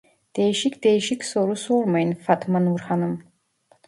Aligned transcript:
Değişik 0.35 0.83
değişik 0.83 1.25
soru 1.25 1.55
sormayın 1.55 2.13
Fatmanur 2.15 2.79
Hanım 2.79 3.23